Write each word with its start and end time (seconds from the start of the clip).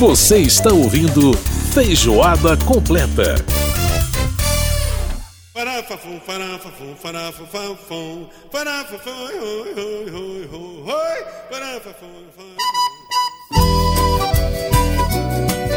Você 0.00 0.38
está 0.38 0.72
ouvindo 0.72 1.34
Feijoada 1.74 2.56
Completa. 2.64 3.34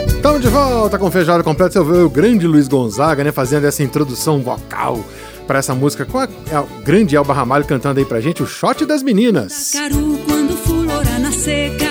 Estamos 0.08 0.42
de 0.42 0.48
volta 0.48 0.98
com 0.98 1.12
Feijoada 1.12 1.44
Completa. 1.44 1.74
Você 1.74 1.80
ouviu 1.80 2.06
o 2.06 2.10
grande 2.10 2.48
Luiz 2.48 2.70
Gonzaga, 2.70 3.26
né, 3.26 3.34
fazendo 3.34 3.68
essa 3.68 3.84
introdução 3.84 4.42
vocal 4.42 5.04
para 5.46 5.60
essa 5.60 5.76
música 5.76 6.06
com 6.06 6.20
a, 6.20 6.24
a 6.24 6.62
grande 6.82 7.18
Elba 7.18 7.34
Ramalho 7.34 7.66
cantando 7.66 8.00
aí 8.00 8.06
pra 8.06 8.22
gente 8.22 8.42
o 8.42 8.48
Shot 8.48 8.86
das 8.86 9.04
Meninas. 9.04 9.72
Caru 9.74 10.18
quando 10.26 10.56
fulora 10.56 11.20
na 11.20 11.30
seca 11.30 11.83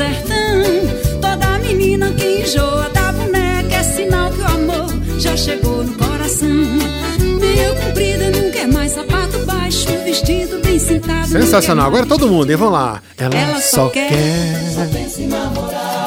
sertão. 0.00 1.20
Toda 1.20 1.58
menina 1.58 2.10
que 2.12 2.42
enjoa 2.42 2.88
da 2.94 3.12
boneca 3.12 3.74
é 3.76 3.82
sinal 3.82 4.30
que 4.30 4.40
o 4.40 4.46
amor 4.46 4.86
já 5.18 5.36
chegou 5.36 5.84
no 5.84 5.92
coração. 5.92 6.48
Meio 6.48 7.74
comprida, 7.76 8.30
não 8.30 8.50
quer 8.50 8.66
mais 8.66 8.92
sapato 8.92 9.38
baixo, 9.44 9.88
vestido 10.04 10.58
bem 10.64 10.78
sentado. 10.78 11.26
Sensacional. 11.28 11.86
Agora 11.88 12.06
todo 12.06 12.26
mundo, 12.28 12.50
hein? 12.50 12.56
Vamos 12.56 12.72
lá. 12.74 13.02
Ela, 13.18 13.34
Ela 13.34 13.60
só, 13.60 13.84
só 13.84 13.88
quer. 13.90 14.08
quer- 14.08 14.20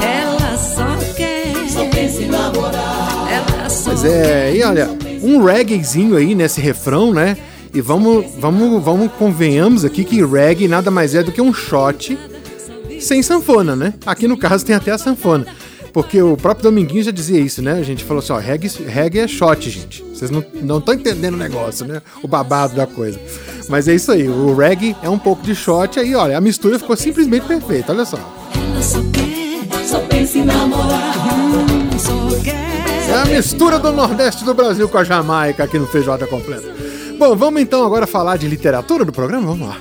Ela 0.01 0.57
só 0.57 0.97
quer. 1.15 1.53
Só 1.69 1.85
pensa 1.85 2.21
em 2.23 2.27
namorar. 2.29 3.27
Ela 3.31 3.69
só 3.69 3.91
Pois 3.91 4.05
é, 4.05 4.55
e 4.55 4.63
olha, 4.63 4.89
um 5.21 5.43
reggaezinho 5.43 6.15
aí 6.17 6.33
nesse 6.33 6.59
refrão, 6.59 7.13
né? 7.13 7.37
E 7.73 7.81
vamos, 7.81 8.25
vamos, 8.39 8.83
vamos 8.83 9.11
convenhamos 9.17 9.83
aqui 9.85 10.03
que 10.03 10.23
reggae 10.23 10.67
nada 10.67 10.89
mais 10.91 11.13
é 11.15 11.23
do 11.23 11.31
que 11.31 11.41
um 11.41 11.51
shot 11.53 12.15
sem 12.99 13.21
sanfona, 13.21 13.75
né? 13.75 13.93
Aqui 14.05 14.27
no 14.27 14.37
caso 14.37 14.65
tem 14.65 14.75
até 14.75 14.91
a 14.91 14.97
sanfona. 14.97 15.45
Porque 15.93 16.19
o 16.19 16.35
próprio 16.35 16.63
Dominguinho 16.63 17.03
já 17.03 17.11
dizia 17.11 17.39
isso, 17.39 17.61
né? 17.61 17.73
A 17.73 17.83
gente 17.83 18.03
falou 18.03 18.23
assim, 18.23 18.33
ó, 18.33 18.37
reggae, 18.39 18.67
reggae 18.67 19.19
é 19.19 19.27
shot, 19.27 19.69
gente. 19.69 20.03
Vocês 20.03 20.31
não 20.31 20.79
estão 20.79 20.93
entendendo 20.93 21.35
o 21.35 21.37
negócio, 21.37 21.85
né? 21.85 22.01
O 22.23 22.27
babado 22.27 22.75
da 22.75 22.87
coisa. 22.87 23.19
Mas 23.69 23.87
é 23.87 23.93
isso 23.93 24.11
aí, 24.11 24.27
o 24.27 24.55
reggae 24.55 24.95
é 25.03 25.09
um 25.09 25.19
pouco 25.19 25.43
de 25.43 25.53
shot, 25.53 25.99
aí 25.99 26.15
olha, 26.15 26.35
a 26.35 26.41
mistura 26.41 26.79
ficou 26.79 26.97
simplesmente 26.97 27.45
perfeita, 27.45 27.93
olha 27.93 28.05
só. 28.05 28.17
Hum. 28.17 28.73
É 33.07 33.13
a 33.13 33.25
mistura 33.25 33.77
do 33.77 33.91
Nordeste 33.91 34.43
do 34.43 34.53
Brasil 34.53 34.89
com 34.89 34.97
a 34.97 35.03
Jamaica 35.03 35.63
aqui 35.63 35.77
no 35.77 35.85
Feijoada 35.85 36.25
Completa. 36.25 36.73
Bom, 37.19 37.35
vamos 37.35 37.61
então 37.61 37.85
agora 37.85 38.07
falar 38.07 38.37
de 38.37 38.47
literatura 38.47 39.05
do 39.05 39.11
programa? 39.11 39.45
Vamos 39.45 39.67
lá. 39.67 39.77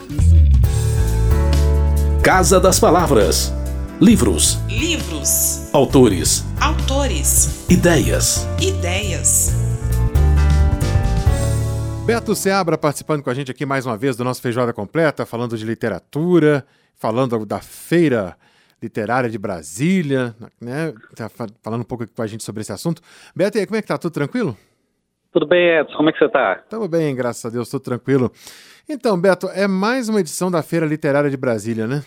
Casa 2.22 2.60
das 2.60 2.78
Palavras. 2.78 3.52
Livros, 4.00 4.58
Livros, 4.68 5.72
autores, 5.72 6.44
autores, 6.60 7.68
ideias. 7.70 8.46
ideias. 8.60 9.50
Beto 12.04 12.34
Seabra 12.34 12.76
participando 12.76 13.22
com 13.22 13.30
a 13.30 13.34
gente 13.34 13.50
aqui 13.50 13.64
mais 13.64 13.86
uma 13.86 13.96
vez 13.96 14.16
do 14.16 14.24
nosso 14.24 14.42
Feijoada 14.42 14.72
Completa, 14.72 15.24
falando 15.24 15.56
de 15.56 15.64
literatura, 15.64 16.64
falando 16.96 17.46
da 17.46 17.60
Feira 17.60 18.36
Literária 18.82 19.30
de 19.30 19.38
Brasília, 19.38 20.34
né? 20.60 20.92
Tá 21.14 21.28
fa- 21.28 21.46
falando 21.62 21.82
um 21.82 21.84
pouco 21.84 22.02
aqui 22.04 22.12
com 22.12 22.22
a 22.22 22.26
gente 22.26 22.42
sobre 22.42 22.62
esse 22.62 22.72
assunto. 22.72 23.00
Beto, 23.36 23.56
e 23.56 23.60
aí, 23.60 23.66
como 23.66 23.76
é 23.76 23.82
que 23.82 23.86
tá? 23.88 23.96
Tudo 23.96 24.12
tranquilo? 24.12 24.56
Tudo 25.32 25.46
bem, 25.46 25.78
Edson? 25.78 25.96
Como 25.96 26.08
é 26.08 26.12
que 26.12 26.18
você 26.18 26.28
tá? 26.28 26.56
Tamo 26.68 26.88
bem, 26.88 27.14
graças 27.14 27.44
a 27.44 27.48
Deus, 27.50 27.68
tudo 27.70 27.82
tranquilo. 27.82 28.30
Então, 28.88 29.20
Beto, 29.20 29.48
é 29.48 29.66
mais 29.69 30.08
uma 30.08 30.20
edição 30.20 30.50
da 30.50 30.62
Feira 30.62 30.84
Literária 30.86 31.30
de 31.30 31.36
Brasília, 31.36 31.86
né? 31.86 32.02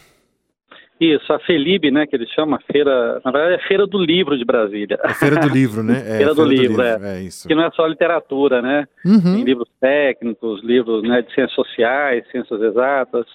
Isso, 1.00 1.32
a 1.34 1.40
FELIB, 1.40 1.92
né, 1.92 2.08
que 2.08 2.16
eles 2.16 2.30
chamam, 2.30 2.56
a 2.56 2.72
feira, 2.72 3.22
na 3.26 3.30
verdade 3.32 3.56
é 3.56 3.67
Feira 3.67 3.86
do 3.86 3.98
Livro 3.98 4.38
de 4.38 4.45
Brasília. 4.45 4.98
A 5.04 5.14
Feira 5.14 5.36
do 5.36 5.50
Livro, 5.50 5.84
né? 5.84 6.02
É, 6.08 6.17
Feira 6.17 6.34
do 6.34 6.45
Livro, 6.45 6.82
é. 6.82 7.17
é 7.17 7.22
isso. 7.22 7.48
Que 7.48 7.54
não 7.54 7.66
é 7.66 7.72
só 7.72 7.86
literatura, 7.86 8.61
né? 8.61 8.88
Tem 9.04 9.11
Uhum. 9.11 9.44
livros 9.44 9.67
técnicos, 9.80 10.64
livros 10.64 11.04
né, 11.04 11.22
de 11.22 11.33
ciências 11.33 11.54
sociais, 11.54 12.26
ciências 12.32 12.61
exatas. 12.61 13.26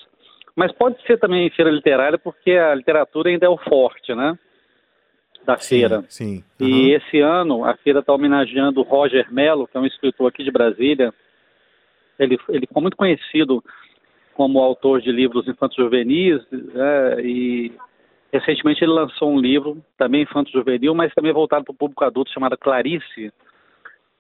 Mas 0.56 0.72
pode 0.72 0.97
ser 1.06 1.19
também 1.19 1.50
feira 1.50 1.70
literária 1.70 2.19
porque 2.19 2.53
a 2.53 2.75
literatura 2.75 3.28
ainda 3.28 3.44
é 3.44 3.48
o 3.50 3.59
forte, 3.59 4.14
né? 4.14 4.38
Da 5.47 5.59
feira. 5.59 6.03
Sim. 6.09 6.43
E 6.59 6.64
aham. 6.94 6.97
esse 6.97 7.20
ano 7.20 7.64
a 7.64 7.76
feira 7.76 8.00
está 8.00 8.12
homenageando 8.12 8.81
o 8.81 8.84
Roger 8.84 9.26
Mello, 9.31 9.66
que 9.66 9.76
é 9.76 9.81
um 9.81 9.87
escritor 9.87 10.28
aqui 10.28 10.43
de 10.43 10.50
Brasília. 10.50 11.12
Ele, 12.20 12.38
ele 12.48 12.66
ficou 12.66 12.82
muito 12.82 12.97
conhecido 12.97 13.62
como 14.34 14.60
autor 14.60 15.00
de 15.00 15.10
livros 15.10 15.48
infantos 15.48 15.76
juvenis 15.76 16.41
né, 16.50 17.20
e 17.22 17.72
recentemente 18.32 18.82
ele 18.82 18.92
lançou 18.92 19.31
um 19.31 19.41
livro 19.41 19.82
também 19.98 20.22
infanto 20.22 20.50
juvenil, 20.50 20.94
mas 20.94 21.12
também 21.14 21.32
voltado 21.32 21.64
para 21.64 21.72
o 21.72 21.76
público 21.76 22.04
adulto 22.04 22.32
chamado 22.32 22.56
Clarice. 22.56 23.32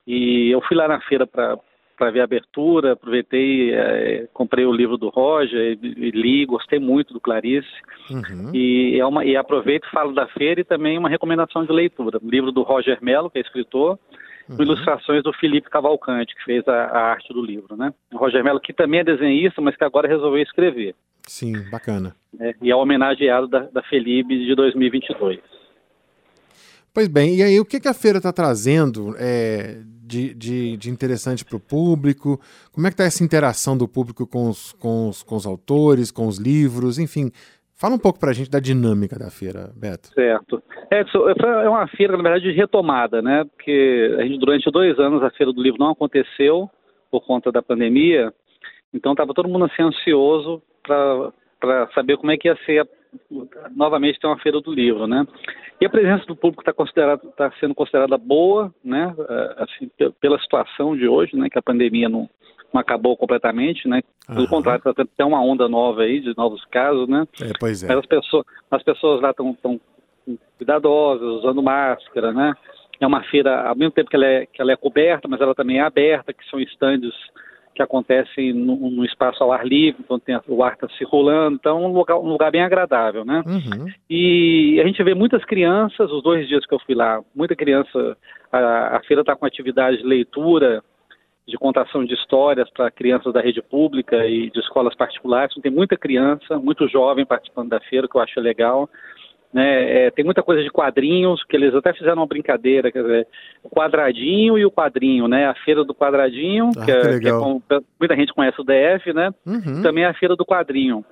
E 0.06 0.50
eu 0.50 0.60
fui 0.62 0.76
lá 0.76 0.88
na 0.88 1.00
feira 1.02 1.26
para 1.26 2.10
ver 2.10 2.20
a 2.20 2.24
abertura, 2.24 2.92
aproveitei, 2.92 3.72
eh, 3.72 4.28
comprei 4.32 4.64
o 4.64 4.72
livro 4.72 4.96
do 4.96 5.08
Roger 5.08 5.78
e, 5.80 5.86
e 5.86 6.10
li, 6.10 6.44
gostei 6.44 6.78
muito 6.78 7.14
do 7.14 7.20
Clarice. 7.20 7.68
Uhum. 8.10 8.50
E, 8.54 8.98
é 8.98 9.06
uma, 9.06 9.24
e 9.24 9.36
aproveito 9.36 9.86
e 9.86 9.90
falo 9.90 10.12
da 10.12 10.26
feira 10.26 10.60
e 10.60 10.64
também 10.64 10.98
uma 10.98 11.08
recomendação 11.08 11.64
de 11.64 11.72
leitura. 11.72 12.18
O 12.20 12.28
livro 12.28 12.50
do 12.50 12.62
Roger 12.62 12.98
Mello, 13.00 13.30
que 13.30 13.38
é 13.38 13.42
escritor, 13.42 13.98
com 14.56 14.62
ilustrações 14.62 15.22
do 15.22 15.32
Felipe 15.32 15.70
Cavalcante, 15.70 16.34
que 16.34 16.44
fez 16.44 16.66
a, 16.66 16.72
a 16.72 16.98
arte 17.10 17.32
do 17.32 17.44
livro. 17.44 17.76
Né? 17.76 17.92
O 18.12 18.18
Roger 18.18 18.42
Mello, 18.42 18.60
que 18.60 18.72
também 18.72 19.00
é 19.00 19.04
desenhista, 19.04 19.60
mas 19.60 19.76
que 19.76 19.84
agora 19.84 20.08
resolveu 20.08 20.42
escrever. 20.42 20.94
Sim, 21.26 21.52
bacana. 21.70 22.14
né? 22.32 22.54
E 22.60 22.70
é 22.70 22.76
homenageado 22.76 23.46
da, 23.46 23.60
da 23.60 23.82
Felipe 23.82 24.36
de 24.38 24.54
2022. 24.54 25.40
Pois 26.92 27.06
bem, 27.06 27.36
e 27.36 27.42
aí 27.42 27.60
o 27.60 27.64
que, 27.64 27.78
que 27.78 27.86
a 27.86 27.94
feira 27.94 28.18
está 28.18 28.32
trazendo 28.32 29.14
é, 29.16 29.80
de, 30.02 30.34
de, 30.34 30.76
de 30.76 30.90
interessante 30.90 31.44
para 31.44 31.56
o 31.56 31.60
público? 31.60 32.40
Como 32.72 32.84
é 32.86 32.90
que 32.90 32.94
está 32.94 33.04
essa 33.04 33.22
interação 33.22 33.78
do 33.78 33.86
público 33.86 34.26
com 34.26 34.48
os, 34.48 34.72
com, 34.72 35.08
os, 35.08 35.22
com 35.22 35.36
os 35.36 35.46
autores, 35.46 36.10
com 36.10 36.26
os 36.26 36.38
livros, 36.38 36.98
enfim? 36.98 37.30
Fala 37.80 37.94
um 37.94 37.98
pouco 37.98 38.18
para 38.20 38.30
a 38.30 38.32
gente 38.34 38.50
da 38.50 38.60
dinâmica 38.60 39.18
da 39.18 39.30
feira, 39.30 39.70
Beto. 39.74 40.08
Certo. 40.12 40.62
Edson, 40.90 41.30
é 41.30 41.68
uma 41.68 41.86
feira, 41.88 42.14
na 42.16 42.22
verdade, 42.22 42.44
de 42.44 42.52
retomada, 42.52 43.22
né? 43.22 43.44
Porque 43.44 44.16
a 44.18 44.22
gente, 44.22 44.38
durante 44.38 44.70
dois 44.70 44.98
anos 44.98 45.22
a 45.22 45.30
Feira 45.30 45.50
do 45.52 45.62
Livro 45.62 45.78
não 45.78 45.90
aconteceu 45.92 46.68
por 47.10 47.22
conta 47.26 47.50
da 47.50 47.62
pandemia, 47.62 48.32
então 48.92 49.12
estava 49.12 49.32
todo 49.32 49.48
mundo 49.48 49.64
assim 49.64 49.82
ansioso 49.82 50.62
para 50.82 51.88
saber 51.94 52.16
como 52.18 52.30
é 52.32 52.36
que 52.36 52.48
ia 52.48 52.56
ser 52.66 52.86
novamente 53.74 54.20
ter 54.20 54.26
uma 54.26 54.38
Feira 54.38 54.60
do 54.60 54.72
Livro, 54.72 55.06
né? 55.06 55.26
E 55.80 55.86
a 55.86 55.90
presença 55.90 56.26
do 56.26 56.36
público 56.36 56.60
está 56.62 56.72
considerada, 56.74 57.22
tá 57.36 57.50
sendo 57.58 57.74
considerada 57.74 58.18
boa, 58.18 58.72
né? 58.84 59.14
eh, 59.18 59.54
Assim, 59.64 59.88
pe- 59.96 60.12
pela 60.20 60.38
situação 60.38 60.94
de 60.94 61.08
hoje, 61.08 61.34
né? 61.34 61.48
Que 61.48 61.58
a 61.58 61.62
pandemia 61.62 62.08
não, 62.10 62.28
não 62.72 62.80
acabou 62.80 63.16
completamente, 63.16 63.88
né? 63.88 64.02
Pelo 64.26 64.40
Aham. 64.40 64.48
contrário, 64.48 64.78
está 64.78 65.02
até 65.02 65.24
uma 65.24 65.42
onda 65.42 65.68
nova 65.68 66.02
aí 66.02 66.20
de 66.20 66.36
novos 66.36 66.64
casos, 66.66 67.08
né? 67.08 67.26
É, 67.40 67.52
pois 67.58 67.82
é. 67.82 67.88
Mas 67.88 67.98
as 67.98 68.06
pessoas, 68.06 68.44
as 68.70 68.82
pessoas 68.82 69.20
lá 69.20 69.30
estão 69.30 69.52
tão 69.54 69.80
cuidadosas, 70.56 71.26
usando 71.26 71.62
máscara, 71.62 72.32
né? 72.32 72.54
É 73.00 73.06
uma 73.06 73.22
feira, 73.24 73.68
ao 73.68 73.74
mesmo 73.74 73.92
tempo 73.92 74.10
que 74.10 74.16
ela, 74.16 74.26
é, 74.26 74.46
que 74.46 74.60
ela 74.60 74.72
é 74.72 74.76
coberta, 74.76 75.26
mas 75.26 75.40
ela 75.40 75.54
também 75.54 75.78
é 75.78 75.82
aberta, 75.82 76.32
que 76.32 76.44
são 76.50 76.60
estandes 76.60 77.14
que 77.74 77.82
acontecem 77.82 78.52
no, 78.52 78.76
no 78.90 79.04
espaço 79.04 79.42
ao 79.42 79.52
ar 79.52 79.66
livre, 79.66 80.02
então 80.04 80.18
tem, 80.18 80.38
o 80.48 80.62
ar 80.62 80.74
está 80.74 80.88
circulando, 80.98 81.56
então 81.56 81.82
é 81.82 81.86
um 81.86 81.92
lugar, 81.92 82.16
um 82.18 82.28
lugar 82.28 82.50
bem 82.50 82.62
agradável, 82.62 83.24
né? 83.24 83.42
Uhum. 83.46 83.86
E 84.08 84.78
a 84.82 84.86
gente 84.86 85.02
vê 85.02 85.14
muitas 85.14 85.42
crianças, 85.44 86.10
os 86.10 86.22
dois 86.22 86.46
dias 86.46 86.66
que 86.66 86.74
eu 86.74 86.80
fui 86.80 86.94
lá, 86.94 87.22
muita 87.34 87.56
criança, 87.56 88.16
a, 88.52 88.98
a 88.98 89.02
feira 89.04 89.22
está 89.22 89.34
com 89.34 89.46
atividade 89.46 89.98
de 89.98 90.04
leitura, 90.04 90.82
de 91.50 91.58
contação 91.58 92.04
de 92.04 92.14
histórias 92.14 92.70
para 92.70 92.90
crianças 92.90 93.32
da 93.32 93.40
rede 93.40 93.60
pública 93.60 94.24
e 94.26 94.50
de 94.50 94.60
escolas 94.60 94.94
particulares. 94.94 95.54
Tem 95.62 95.70
muita 95.72 95.96
criança, 95.96 96.58
muito 96.58 96.88
jovem 96.88 97.26
participando 97.26 97.68
da 97.68 97.80
feira, 97.80 98.08
que 98.08 98.16
eu 98.16 98.20
acho 98.20 98.40
legal. 98.40 98.88
Né? 99.52 100.06
É, 100.06 100.10
tem 100.12 100.24
muita 100.24 100.42
coisa 100.44 100.62
de 100.62 100.70
quadrinhos, 100.70 101.42
que 101.44 101.56
eles 101.56 101.74
até 101.74 101.92
fizeram 101.92 102.18
uma 102.18 102.26
brincadeira, 102.26 102.92
quer 102.92 103.02
dizer, 103.02 103.26
o 103.64 103.68
quadradinho 103.68 104.56
e 104.56 104.64
o 104.64 104.70
quadrinho, 104.70 105.26
né? 105.26 105.46
A 105.46 105.54
feira 105.54 105.82
do 105.84 105.92
quadradinho, 105.92 106.70
Ah, 106.78 106.84
que, 106.84 106.90
é- 106.92 107.00
que 107.14 107.20
que 107.20 107.28
é 107.28 107.32
como- 107.32 107.60
muita 107.98 108.14
gente 108.14 108.32
conhece 108.32 108.60
o 108.60 108.64
DF, 108.64 109.12
né? 109.12 109.34
Uhum. 109.44 109.82
também 109.82 110.04
a 110.04 110.14
Feira 110.14 110.36
do 110.36 110.46
Quadrinho. 110.46 111.04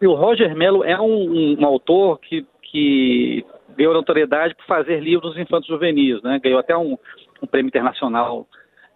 E 0.00 0.06
o 0.06 0.14
Roger 0.14 0.56
Mello 0.56 0.82
é 0.82 0.98
um, 0.98 1.30
um- 1.30 1.56
um 1.60 1.66
autor 1.66 2.18
que, 2.20 2.46
que 2.62 3.44
ganhou 3.76 3.92
notoriedade 3.92 4.54
por 4.54 4.64
fazer 4.64 5.00
livros 5.00 5.36
infantos 5.36 5.68
juvenis, 5.68 6.22
né? 6.22 6.40
Ganhou 6.42 6.58
até 6.58 6.74
um, 6.74 6.96
um 7.42 7.46
prêmio 7.46 7.68
internacional 7.68 8.46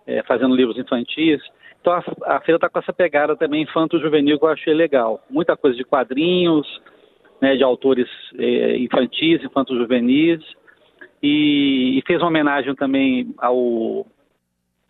eh, 0.06 0.22
fazendo 0.24 0.54
livros 0.54 0.78
infantis. 0.78 1.40
Então 1.80 1.92
a, 1.92 2.36
a 2.36 2.40
feira 2.40 2.56
está 2.56 2.68
com 2.68 2.78
essa 2.78 2.92
pegada 2.92 3.36
também 3.36 3.62
infanto-juvenil 3.62 4.38
que 4.38 4.44
eu 4.44 4.50
achei 4.50 4.74
legal. 4.74 5.22
Muita 5.30 5.56
coisa 5.56 5.76
de 5.76 5.84
quadrinhos, 5.84 6.66
né, 7.40 7.56
de 7.56 7.64
autores 7.64 8.08
eh, 8.38 8.76
infantis, 8.78 9.42
infanto-juvenis. 9.42 10.40
E, 11.22 11.98
e 11.98 12.02
fez 12.06 12.20
uma 12.20 12.28
homenagem 12.28 12.74
também 12.74 13.34
ao 13.38 14.06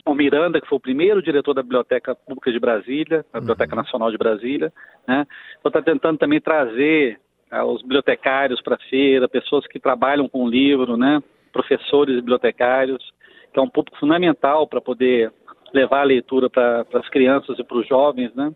o 0.05 0.15
Miranda, 0.15 0.61
que 0.61 0.67
foi 0.67 0.77
o 0.77 0.81
primeiro 0.81 1.23
diretor 1.23 1.55
da 1.55 1.63
Biblioteca 1.63 2.15
Pública 2.15 2.51
de 2.51 2.59
Brasília, 2.59 3.25
da 3.33 3.39
Biblioteca 3.39 3.77
Nacional 3.77 4.11
de 4.11 4.19
Brasília, 4.19 4.73
né? 5.07 5.27
Então 5.59 5.69
está 5.69 5.83
tentando 5.83 6.19
também 6.19 6.41
trazer 6.41 7.21
ah, 7.51 7.65
os 7.65 7.83
bibliotecários 7.83 8.61
para 8.63 8.77
a 8.77 8.89
feira, 8.89 9.29
pessoas 9.29 9.67
que 9.67 9.79
trabalham 9.79 10.29
com 10.29 10.45
o 10.45 10.49
livro, 10.49 10.97
né? 10.97 11.23
Professores 11.53 12.15
e 12.15 12.21
bibliotecários, 12.21 13.13
que 13.53 13.59
é 13.59 13.63
um 13.63 13.69
público 13.69 13.99
fundamental 13.99 14.67
para 14.67 14.81
poder 14.81 15.33
levar 15.73 16.01
a 16.01 16.05
leitura 16.05 16.49
para 16.51 16.85
as 16.95 17.09
crianças 17.09 17.59
e 17.59 17.65
para 17.65 17.77
os 17.79 17.87
jovens, 17.87 18.35
né? 18.35 18.53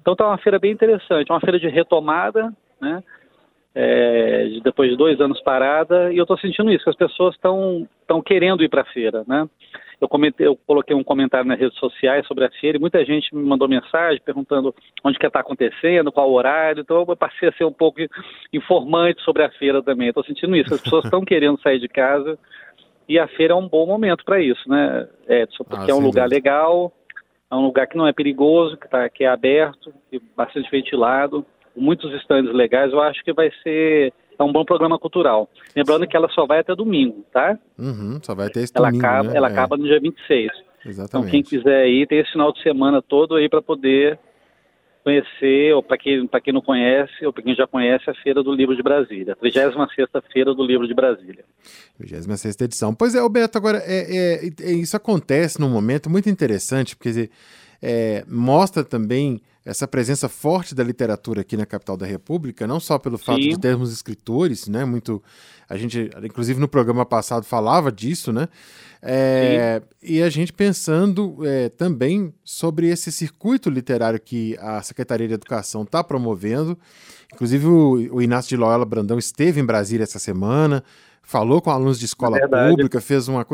Então 0.00 0.12
está 0.12 0.26
uma 0.26 0.38
feira 0.38 0.58
bem 0.58 0.72
interessante, 0.72 1.30
uma 1.30 1.40
feira 1.40 1.58
de 1.58 1.68
retomada, 1.68 2.52
né? 2.80 3.02
É, 3.74 4.44
de- 4.46 4.60
depois 4.62 4.90
de 4.90 4.96
dois 4.96 5.20
anos 5.20 5.40
parada, 5.42 6.12
e 6.12 6.16
eu 6.16 6.22
estou 6.22 6.38
sentindo 6.38 6.70
isso, 6.72 6.84
que 6.84 6.90
as 6.90 6.96
pessoas 6.96 7.34
estão 7.34 7.86
estão 8.00 8.22
querendo 8.22 8.62
ir 8.62 8.68
para 8.68 8.82
a 8.82 8.86
feira, 8.86 9.24
né? 9.26 9.48
Eu, 10.00 10.08
comentei, 10.08 10.46
eu 10.46 10.56
coloquei 10.66 10.94
um 10.94 11.02
comentário 11.04 11.46
nas 11.46 11.58
redes 11.58 11.76
sociais 11.78 12.26
sobre 12.26 12.44
a 12.44 12.50
feira 12.50 12.78
e 12.78 12.80
muita 12.80 13.04
gente 13.04 13.34
me 13.34 13.42
mandou 13.42 13.68
mensagem 13.68 14.22
perguntando 14.24 14.72
onde 15.04 15.18
que 15.18 15.26
está 15.26 15.40
acontecendo, 15.40 16.12
qual 16.12 16.32
horário. 16.32 16.80
Então 16.82 17.04
eu 17.06 17.16
passei 17.16 17.48
a 17.48 17.52
ser 17.52 17.64
um 17.64 17.72
pouco 17.72 18.00
informante 18.52 19.20
sobre 19.22 19.42
a 19.42 19.50
feira 19.50 19.82
também. 19.82 20.08
Estou 20.08 20.24
sentindo 20.24 20.54
isso. 20.56 20.72
As 20.72 20.80
pessoas 20.80 21.04
estão 21.04 21.24
querendo 21.24 21.60
sair 21.60 21.80
de 21.80 21.88
casa 21.88 22.38
e 23.08 23.18
a 23.18 23.26
feira 23.28 23.52
é 23.54 23.56
um 23.56 23.68
bom 23.68 23.86
momento 23.86 24.24
para 24.24 24.40
isso, 24.40 24.68
né, 24.68 25.08
Edson? 25.28 25.64
Porque 25.64 25.90
Ah, 25.90 25.94
é 25.94 25.96
um 25.96 26.00
lugar 26.00 26.24
dúvida. 26.28 26.36
legal, 26.36 26.92
é 27.50 27.54
um 27.54 27.64
lugar 27.64 27.86
que 27.86 27.96
não 27.96 28.06
é 28.06 28.12
perigoso, 28.12 28.76
que, 28.76 28.88
tá, 28.88 29.08
que 29.08 29.24
é 29.24 29.28
aberto, 29.28 29.92
que 30.10 30.20
bastante 30.36 30.70
ventilado, 30.70 31.44
muitos 31.76 32.12
estandes 32.14 32.52
legais. 32.54 32.92
Eu 32.92 33.00
acho 33.00 33.22
que 33.24 33.32
vai 33.32 33.50
ser 33.62 34.12
é 34.38 34.42
um 34.44 34.52
bom 34.52 34.64
programa 34.64 34.98
cultural. 35.00 35.48
Lembrando 35.74 36.06
que 36.06 36.16
ela 36.16 36.28
só 36.28 36.46
vai 36.46 36.60
até 36.60 36.72
domingo, 36.74 37.24
tá? 37.32 37.58
Uhum, 37.76 38.20
só 38.22 38.36
vai 38.36 38.48
ter 38.48 38.60
esse 38.60 38.72
Ela 38.76 38.86
domingo, 38.88 39.04
acaba, 39.04 39.28
né? 39.30 39.36
ela 39.36 39.48
É, 39.48 39.52
acaba 39.52 39.76
no 39.76 39.82
dia 39.84 39.98
26. 39.98 40.46
Então, 40.46 40.90
Exatamente. 40.90 41.30
quem 41.32 41.42
quiser 41.42 41.88
ir, 41.88 42.06
tem 42.06 42.20
esse 42.20 42.30
final 42.30 42.52
de 42.52 42.62
semana 42.62 43.02
todo 43.02 43.34
aí 43.34 43.48
para 43.48 43.60
poder 43.60 44.16
conhecer, 45.08 45.72
ou 45.74 45.82
para 45.82 45.96
quem, 45.96 46.26
quem 46.40 46.52
não 46.52 46.60
conhece, 46.60 47.24
ou 47.24 47.32
para 47.32 47.42
quem 47.42 47.54
já 47.54 47.66
conhece, 47.66 48.08
a 48.10 48.14
Feira 48.14 48.42
do 48.42 48.52
Livro 48.54 48.76
de 48.76 48.82
Brasília. 48.82 49.34
36 49.36 49.74
Feira 50.30 50.54
do 50.54 50.62
Livro 50.64 50.86
de 50.86 50.94
Brasília. 50.94 51.44
26 51.98 52.60
edição. 52.60 52.94
Pois 52.94 53.14
é, 53.14 53.18
Alberto, 53.18 53.56
agora, 53.56 53.78
é, 53.86 54.46
é- 54.46 54.50
é- 54.60 54.72
isso 54.72 54.96
acontece 54.96 55.58
num 55.58 55.70
momento 55.70 56.10
muito 56.10 56.28
interessante, 56.28 56.94
porque 56.94 57.30
é, 57.80 58.24
mostra 58.26 58.84
também 58.84 59.40
essa 59.64 59.86
presença 59.86 60.28
forte 60.28 60.74
da 60.74 60.82
literatura 60.82 61.42
aqui 61.42 61.56
na 61.56 61.66
capital 61.66 61.96
da 61.96 62.06
República, 62.06 62.66
não 62.66 62.80
só 62.80 62.98
pelo 62.98 63.18
fato 63.18 63.42
Sim. 63.42 63.50
de 63.50 63.58
termos 63.58 63.92
escritores, 63.92 64.66
né? 64.66 64.84
Muito. 64.84 65.22
A 65.68 65.76
gente, 65.76 66.10
inclusive 66.22 66.58
no 66.58 66.66
programa 66.66 67.04
passado, 67.04 67.44
falava 67.44 67.92
disso, 67.92 68.32
né? 68.32 68.48
É, 69.02 69.82
e 70.02 70.22
a 70.22 70.30
gente 70.30 70.52
pensando 70.52 71.36
é, 71.44 71.68
também 71.68 72.32
sobre 72.42 72.88
esse 72.88 73.12
circuito 73.12 73.68
literário 73.68 74.18
que 74.18 74.56
a 74.58 74.82
Secretaria 74.82 75.28
de 75.28 75.34
Educação 75.34 75.82
está 75.82 76.02
promovendo. 76.02 76.76
Inclusive, 77.34 77.66
o, 77.66 78.16
o 78.16 78.22
Inácio 78.22 78.48
de 78.48 78.56
Loyola 78.56 78.86
Brandão 78.86 79.18
esteve 79.18 79.60
em 79.60 79.64
Brasília 79.64 80.04
essa 80.04 80.18
semana, 80.18 80.82
falou 81.28 81.60
com 81.60 81.70
alunos 81.70 81.98
de 81.98 82.06
escola 82.06 82.38
Verdade. 82.38 82.70
pública, 82.70 83.02
fez, 83.02 83.28
uma, 83.28 83.46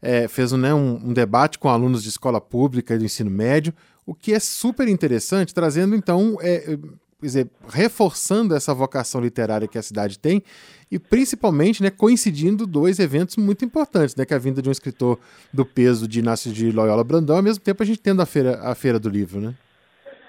é, 0.00 0.28
fez 0.28 0.52
um, 0.52 0.56
né, 0.56 0.72
um, 0.72 1.08
um 1.08 1.12
debate 1.12 1.58
com 1.58 1.68
alunos 1.68 2.04
de 2.04 2.08
escola 2.08 2.40
pública 2.40 2.94
e 2.94 2.98
do 2.98 3.04
ensino 3.04 3.28
médio, 3.28 3.74
o 4.06 4.14
que 4.14 4.32
é 4.32 4.38
super 4.38 4.86
interessante, 4.86 5.52
trazendo 5.52 5.96
então, 5.96 6.38
é, 6.40 6.54
é, 6.54 6.76
quer 6.76 6.78
dizer, 7.20 7.50
reforçando 7.68 8.54
essa 8.54 8.72
vocação 8.72 9.20
literária 9.20 9.66
que 9.66 9.76
a 9.76 9.82
cidade 9.82 10.20
tem 10.20 10.40
e 10.88 11.00
principalmente 11.00 11.82
né, 11.82 11.90
coincidindo 11.90 12.64
dois 12.64 13.00
eventos 13.00 13.36
muito 13.36 13.64
importantes, 13.64 14.14
né, 14.14 14.24
que 14.24 14.32
é 14.32 14.36
a 14.36 14.40
vinda 14.40 14.62
de 14.62 14.68
um 14.68 14.72
escritor 14.72 15.18
do 15.52 15.66
peso 15.66 16.06
de 16.06 16.20
Inácio 16.20 16.52
de 16.52 16.70
Loyola 16.70 17.02
Brandão, 17.02 17.38
ao 17.38 17.42
mesmo 17.42 17.62
tempo 17.64 17.82
a 17.82 17.86
gente 17.86 18.00
tendo 18.00 18.22
a 18.22 18.26
feira, 18.26 18.60
a 18.62 18.72
feira 18.76 19.00
do 19.00 19.08
livro, 19.08 19.40
né? 19.40 19.52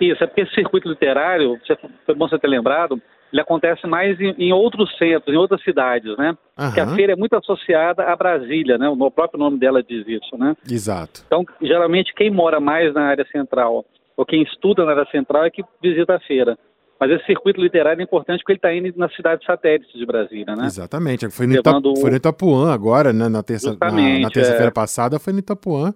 Isso, 0.01 0.23
é 0.23 0.27
porque 0.27 0.41
esse 0.41 0.53
circuito 0.53 0.89
literário, 0.89 1.59
foi 2.05 2.15
bom 2.15 2.27
você 2.27 2.39
ter 2.39 2.47
lembrado, 2.47 2.99
ele 3.31 3.41
acontece 3.41 3.85
mais 3.87 4.19
em, 4.19 4.33
em 4.37 4.53
outros 4.53 4.95
centros, 4.97 5.33
em 5.33 5.37
outras 5.37 5.61
cidades, 5.63 6.15
né? 6.17 6.37
Porque 6.55 6.79
a 6.79 6.83
Aham, 6.83 6.95
feira 6.95 7.13
é 7.13 7.15
muito 7.15 7.35
associada 7.35 8.03
a 8.03 8.15
Brasília, 8.15 8.77
né? 8.77 8.87
O 8.89 9.11
próprio 9.11 9.39
nome 9.39 9.59
dela 9.59 9.83
diz 9.83 10.07
isso, 10.07 10.37
né? 10.37 10.55
Exato. 10.69 11.23
Então, 11.27 11.45
geralmente, 11.61 12.13
quem 12.13 12.29
mora 12.31 12.59
mais 12.59 12.93
na 12.93 13.03
área 13.03 13.25
central 13.31 13.85
ou 14.15 14.25
quem 14.25 14.41
estuda 14.41 14.83
na 14.85 14.91
área 14.91 15.05
central 15.11 15.43
é 15.45 15.49
que 15.49 15.63
visita 15.81 16.15
a 16.15 16.19
feira. 16.19 16.57
Mas 16.99 17.11
esse 17.11 17.25
circuito 17.27 17.61
literário 17.61 17.99
é 18.01 18.03
importante 18.03 18.39
porque 18.39 18.53
ele 18.53 18.57
está 18.57 18.73
indo 18.73 18.97
nas 18.97 19.15
cidades 19.15 19.45
satélites 19.45 19.93
de 19.93 20.03
Brasília, 20.03 20.55
né? 20.55 20.65
Exatamente. 20.65 21.29
Foi 21.29 21.45
no, 21.45 21.53
Levando 21.53 21.95
foi 21.97 22.09
no 22.09 22.15
Itapuã 22.17 22.73
agora, 22.73 23.13
né? 23.13 23.29
Na 23.29 23.43
terça- 23.43 23.67
na- 23.69 23.75
na 23.77 23.89
Justamente, 23.91 24.33
terça-feira 24.33 24.69
é. 24.69 24.71
passada 24.73 25.19
foi 25.19 25.31
no 25.33 25.39
Itapuã. 25.39 25.93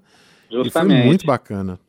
E 0.47 0.53
foi 0.53 0.63
Justamente. 0.65 1.05
muito 1.07 1.25
bacana. 1.25 1.79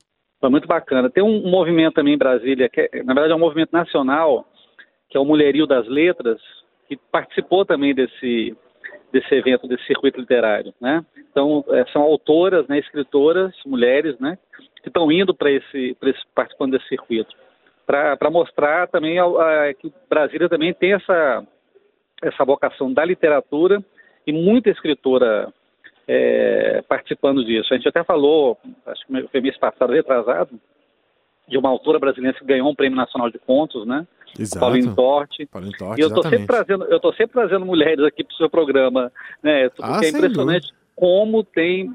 Foi 0.40 0.48
muito 0.48 0.66
bacana. 0.66 1.10
Tem 1.10 1.22
um, 1.22 1.46
um 1.46 1.50
movimento 1.50 1.92
também 1.94 2.14
em 2.14 2.18
Brasília, 2.18 2.68
que 2.70 2.80
é, 2.80 3.02
na 3.02 3.12
verdade 3.12 3.32
é 3.32 3.36
um 3.36 3.38
movimento 3.40 3.70
nacional, 3.72 4.46
que 5.12 5.18
é 5.18 5.20
o 5.20 5.26
Mulherio 5.26 5.66
das 5.66 5.86
Letras, 5.86 6.40
que 6.88 6.96
participou 6.96 7.66
também 7.66 7.94
desse, 7.94 8.56
desse 9.12 9.34
evento, 9.34 9.68
desse 9.68 9.84
circuito 9.84 10.18
literário, 10.18 10.72
né? 10.80 11.04
Então, 11.30 11.62
eh, 11.68 11.84
são 11.92 12.00
autoras, 12.00 12.66
né, 12.66 12.78
escritoras, 12.78 13.52
mulheres, 13.66 14.18
né, 14.18 14.38
que 14.82 14.88
estão 14.88 15.12
indo 15.12 15.34
para 15.34 15.50
esse, 15.50 15.94
esse, 16.02 16.20
participando 16.34 16.72
desse 16.72 16.88
circuito, 16.88 17.30
para 17.86 18.30
mostrar 18.30 18.88
também 18.88 19.18
ao- 19.18 19.38
a- 19.38 19.74
que 19.74 19.92
Brasília 20.08 20.48
também 20.48 20.72
tem 20.72 20.94
essa, 20.94 21.46
essa 22.22 22.42
vocação 22.42 22.90
da 22.90 23.04
literatura 23.04 23.84
e 24.26 24.32
muita 24.32 24.70
escritora 24.70 25.52
é, 26.08 26.82
participando 26.88 27.44
disso. 27.44 27.72
A 27.72 27.76
gente 27.76 27.88
até 27.88 28.02
falou, 28.02 28.58
acho 28.86 29.06
que 29.06 29.28
foi 29.28 29.40
mês 29.42 29.58
passado, 29.58 29.92
retrasado, 29.92 30.58
de 31.48 31.58
uma 31.58 31.68
autora 31.68 31.98
brasileira 31.98 32.38
que 32.38 32.44
ganhou 32.44 32.70
um 32.70 32.74
prêmio 32.74 32.96
nacional 32.96 33.30
de 33.30 33.38
contos, 33.38 33.86
né? 33.86 34.06
Exato. 34.38 34.60
Pauline 34.60 34.94
Torte. 34.94 35.46
Pauline 35.46 35.76
Torte, 35.76 36.00
E 36.00 36.04
eu 36.04 36.12
tô 36.12 36.22
sempre 36.22 36.46
trazendo, 36.46 36.84
eu 36.84 37.00
tô 37.00 37.12
sempre 37.12 37.32
trazendo 37.32 37.66
mulheres 37.66 38.04
aqui 38.04 38.24
para 38.24 38.32
o 38.32 38.36
seu 38.36 38.48
programa, 38.48 39.12
né? 39.42 39.68
Porque 39.68 39.92
Ah, 39.92 40.00
é 40.02 40.08
impressionante 40.08 40.72
como 40.96 41.42
tem 41.44 41.92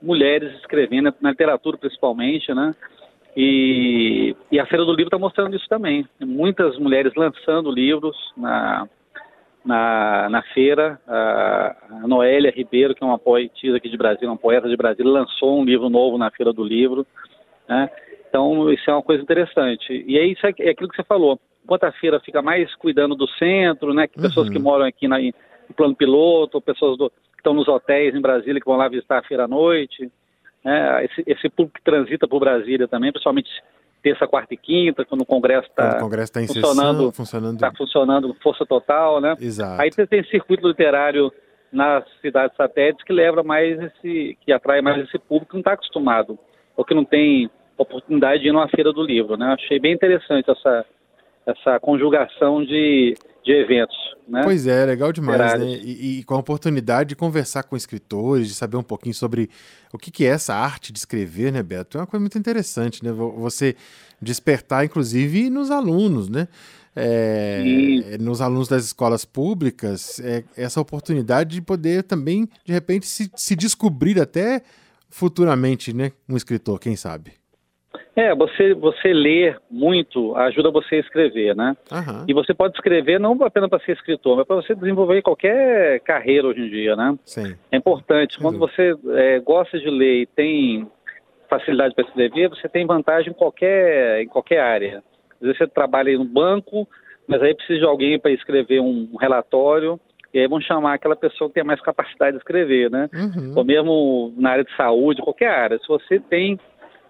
mulheres 0.00 0.54
escrevendo 0.60 1.12
na 1.20 1.30
literatura 1.30 1.76
principalmente, 1.76 2.52
né? 2.54 2.74
E, 3.36 4.34
e 4.50 4.58
a 4.58 4.66
Feira 4.66 4.84
do 4.84 4.92
Livro 4.92 5.04
está 5.04 5.18
mostrando 5.18 5.56
isso 5.56 5.68
também. 5.68 6.06
Muitas 6.20 6.78
mulheres 6.78 7.12
lançando 7.14 7.70
livros 7.70 8.16
na, 8.36 8.88
na, 9.64 10.28
na 10.28 10.42
feira. 10.54 11.00
A, 11.06 11.76
a 12.02 12.08
Noélia 12.08 12.50
Ribeiro, 12.50 12.94
que 12.94 13.02
é 13.04 13.06
uma 13.06 13.18
poetisa 13.18 13.76
aqui 13.76 13.88
de 13.88 13.96
Brasília, 13.96 14.30
uma 14.30 14.36
poeta 14.36 14.68
de 14.68 14.76
Brasília, 14.76 15.10
lançou 15.10 15.60
um 15.60 15.64
livro 15.64 15.88
novo 15.88 16.18
na 16.18 16.30
Feira 16.30 16.52
do 16.52 16.64
Livro. 16.64 17.06
Né? 17.68 17.88
Então, 18.30 18.72
isso 18.72 18.88
é 18.88 18.94
uma 18.94 19.02
coisa 19.02 19.22
interessante. 19.22 19.92
E 20.06 20.16
é 20.16 20.24
isso 20.24 20.46
é 20.46 20.54
é 20.60 20.70
aquilo 20.70 20.88
que 20.88 20.96
você 20.96 21.02
falou. 21.04 21.38
Enquanto 21.64 21.84
a 21.84 21.92
feira 21.92 22.18
fica 22.20 22.40
mais 22.40 22.72
cuidando 22.76 23.14
do 23.14 23.28
centro, 23.28 23.92
né? 23.92 24.06
Que 24.06 24.20
pessoas 24.20 24.46
Uhum. 24.46 24.52
que 24.54 24.58
moram 24.58 24.86
aqui 24.86 25.06
na, 25.08 25.20
em 25.20 25.32
plano 25.76 25.94
piloto, 25.94 26.60
pessoas 26.60 26.96
do- 26.96 27.10
que 27.10 27.38
estão 27.38 27.52
nos 27.54 27.68
hotéis 27.68 28.14
em 28.14 28.20
Brasília 28.20 28.60
que 28.60 28.66
vão 28.66 28.76
lá 28.76 28.88
visitar 28.88 29.18
a 29.18 29.22
feira 29.22 29.44
à 29.44 29.48
noite, 29.48 30.10
né? 30.64 31.04
esse, 31.04 31.22
esse 31.26 31.48
público 31.48 31.78
que 31.78 31.84
transita 31.84 32.26
por 32.28 32.38
Brasília 32.40 32.86
também, 32.88 33.10
principalmente 33.12 33.48
terça, 34.02 34.26
quarta 34.26 34.54
e 34.54 34.56
quinta, 34.56 35.04
quando 35.04 35.22
o 35.22 35.26
Congresso 35.26 35.68
está 35.68 35.98
está 36.22 36.40
em 36.42 36.46
funcionando- 36.46 37.12
funcionando. 37.12 37.58
tá 37.58 37.72
funcionando 37.76 38.28
com 38.34 38.40
força 38.40 38.64
total, 38.64 39.20
né? 39.20 39.34
Exato. 39.40 39.80
Aí 39.82 39.90
você 39.92 40.06
tem 40.06 40.24
circuito 40.24 40.66
literário 40.66 41.30
nas 41.72 42.04
cidades 42.20 42.56
satélites 42.56 43.04
que 43.04 43.12
leva 43.12 43.42
mais 43.42 43.78
esse, 43.80 44.36
que 44.40 44.52
atrai 44.52 44.80
mais 44.80 45.04
esse 45.04 45.18
público 45.18 45.48
que 45.50 45.54
não 45.54 45.60
está 45.60 45.72
acostumado, 45.74 46.38
ou 46.76 46.84
que 46.84 46.94
não 46.94 47.04
tem 47.04 47.50
oportunidade 47.82 48.42
de 48.42 48.48
ir 48.48 48.52
numa 48.52 48.68
feira 48.68 48.92
do 48.92 49.02
livro, 49.02 49.36
né? 49.36 49.46
Achei 49.58 49.78
bem 49.78 49.92
interessante 49.94 50.50
essa, 50.50 50.84
essa 51.46 51.80
conjugação 51.80 52.64
de, 52.64 53.14
de 53.44 53.52
eventos, 53.52 53.96
né? 54.28 54.42
Pois 54.44 54.66
é, 54.66 54.84
legal 54.86 55.12
demais, 55.12 55.58
né? 55.58 55.66
E, 55.82 56.20
e 56.20 56.24
com 56.24 56.34
a 56.34 56.38
oportunidade 56.38 57.10
de 57.10 57.16
conversar 57.16 57.62
com 57.64 57.76
escritores, 57.76 58.48
de 58.48 58.54
saber 58.54 58.76
um 58.76 58.82
pouquinho 58.82 59.14
sobre 59.14 59.48
o 59.92 59.98
que, 59.98 60.10
que 60.10 60.24
é 60.24 60.28
essa 60.28 60.54
arte 60.54 60.92
de 60.92 60.98
escrever, 60.98 61.52
né, 61.52 61.62
Beto? 61.62 61.98
É 61.98 62.00
uma 62.00 62.06
coisa 62.06 62.20
muito 62.20 62.38
interessante, 62.38 63.04
né? 63.04 63.12
Vo- 63.12 63.32
Você 63.38 63.74
despertar, 64.20 64.84
inclusive, 64.84 65.50
nos 65.50 65.70
alunos, 65.70 66.28
né? 66.28 66.46
É, 66.94 67.60
Sim. 67.62 68.18
nos 68.20 68.40
alunos 68.40 68.66
das 68.68 68.84
escolas 68.84 69.24
públicas, 69.24 70.18
é, 70.20 70.42
essa 70.56 70.80
oportunidade 70.80 71.50
de 71.54 71.62
poder 71.62 72.02
também, 72.02 72.48
de 72.64 72.72
repente, 72.72 73.06
se, 73.06 73.30
se 73.36 73.54
descobrir 73.54 74.20
até 74.20 74.60
futuramente, 75.08 75.92
né? 75.92 76.12
Um 76.28 76.36
escritor, 76.36 76.78
quem 76.78 76.96
sabe? 76.96 77.39
É, 78.14 78.34
você, 78.34 78.74
você 78.74 79.12
ler 79.12 79.58
muito 79.70 80.36
ajuda 80.36 80.70
você 80.70 80.96
a 80.96 81.00
escrever, 81.00 81.56
né? 81.56 81.76
Aham, 81.90 82.24
E 82.28 82.34
você 82.34 82.52
pode 82.52 82.74
escrever 82.74 83.18
não 83.18 83.32
apenas 83.42 83.68
para 83.68 83.80
ser 83.80 83.92
escritor, 83.92 84.36
mas 84.36 84.46
para 84.46 84.56
você 84.56 84.74
desenvolver 84.74 85.22
qualquer 85.22 86.00
carreira 86.00 86.46
hoje 86.46 86.60
em 86.60 86.68
dia, 86.68 86.94
né? 86.96 87.16
sim. 87.24 87.54
É 87.70 87.76
importante. 87.76 88.38
Quando 88.38 88.58
você 88.58 88.94
é, 89.14 89.38
gosta 89.40 89.78
de 89.78 89.88
ler 89.88 90.22
e 90.22 90.26
tem 90.26 90.88
facilidade 91.48 91.94
para 91.94 92.04
escrever, 92.04 92.48
você 92.48 92.68
tem 92.68 92.86
vantagem 92.86 93.30
em 93.30 93.34
qualquer, 93.34 94.22
em 94.22 94.28
qualquer 94.28 94.60
área. 94.60 95.02
Às 95.34 95.40
vezes 95.40 95.58
você 95.58 95.66
trabalha 95.66 96.16
no 96.16 96.24
banco, 96.24 96.86
mas 97.26 97.42
aí 97.42 97.54
precisa 97.54 97.80
de 97.80 97.84
alguém 97.84 98.18
para 98.18 98.30
escrever 98.30 98.80
um 98.80 99.16
relatório, 99.20 99.98
e 100.32 100.38
aí 100.38 100.46
vão 100.46 100.60
chamar 100.60 100.94
aquela 100.94 101.16
pessoa 101.16 101.48
que 101.48 101.54
tem 101.54 101.64
mais 101.64 101.80
capacidade 101.80 102.32
de 102.32 102.38
escrever, 102.38 102.88
né? 102.88 103.08
Uhum. 103.12 103.52
Ou 103.56 103.64
mesmo 103.64 104.32
na 104.36 104.50
área 104.50 104.64
de 104.64 104.76
saúde, 104.76 105.22
qualquer 105.22 105.48
área. 105.48 105.78
Se 105.78 105.88
você 105.88 106.20
tem 106.20 106.58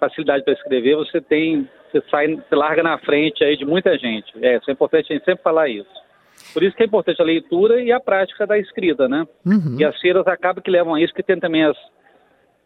facilidade 0.00 0.42
para 0.42 0.54
escrever, 0.54 0.96
você 0.96 1.20
tem, 1.20 1.68
você 1.92 2.02
sai, 2.10 2.34
você 2.34 2.54
larga 2.54 2.82
na 2.82 2.98
frente 2.98 3.44
aí 3.44 3.56
de 3.56 3.64
muita 3.64 3.96
gente. 3.98 4.32
É, 4.42 4.56
isso 4.56 4.68
é 4.68 4.72
importante 4.72 5.12
a 5.12 5.14
gente 5.14 5.24
sempre 5.24 5.42
falar 5.42 5.68
isso. 5.68 5.90
Por 6.52 6.62
isso 6.62 6.74
que 6.74 6.82
é 6.82 6.86
importante 6.86 7.20
a 7.20 7.24
leitura 7.24 7.80
e 7.82 7.92
a 7.92 8.00
prática 8.00 8.46
da 8.46 8.58
escrita, 8.58 9.06
né? 9.06 9.26
Uhum. 9.44 9.76
E 9.78 9.84
as 9.84 9.98
feiras 10.00 10.26
acabam 10.26 10.62
que 10.62 10.70
levam 10.70 10.94
a 10.94 11.00
isso, 11.00 11.12
que 11.12 11.22
tem 11.22 11.38
também 11.38 11.64
as, 11.64 11.76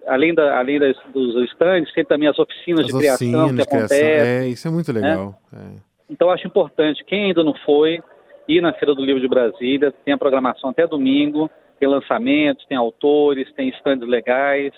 além, 0.06 0.34
da, 0.34 0.58
além 0.58 0.78
das, 0.78 0.96
dos 1.12 1.34
estandes, 1.50 1.92
tem 1.92 2.04
também 2.04 2.28
as 2.28 2.38
oficinas 2.38 2.80
As 2.80 2.86
de 2.86 2.98
criação 2.98 3.28
que 3.28 3.36
oficinas, 3.36 3.66
criação. 3.66 3.78
acontecem. 3.78 4.08
É, 4.08 4.48
isso 4.48 4.68
é 4.68 4.70
muito 4.70 4.92
legal. 4.92 5.34
É. 5.52 5.94
Então, 6.08 6.30
acho 6.30 6.46
importante, 6.46 7.04
quem 7.04 7.24
ainda 7.24 7.42
não 7.42 7.54
foi, 7.66 8.00
ir 8.46 8.60
na 8.60 8.72
Feira 8.74 8.94
do 8.94 9.04
Livro 9.04 9.20
de 9.20 9.28
Brasília, 9.28 9.92
tem 10.04 10.14
a 10.14 10.18
programação 10.18 10.70
até 10.70 10.86
domingo, 10.86 11.50
tem 11.80 11.88
lançamentos, 11.88 12.64
tem 12.66 12.76
autores, 12.76 13.52
tem 13.54 13.68
estandes 13.70 14.08
legais, 14.08 14.72